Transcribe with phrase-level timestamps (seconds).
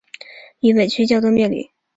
[0.61, 1.69] 渝北区交通便捷。